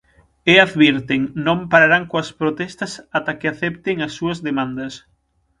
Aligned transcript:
E 0.51 0.53
advirten: 0.65 1.21
non 1.45 1.59
pararán 1.71 2.03
coas 2.11 2.29
protestas 2.41 2.91
ata 3.17 3.37
que 3.39 3.47
acepten 3.49 3.95
as 4.07 4.11
súas 4.17 4.37
demandas. 4.47 4.93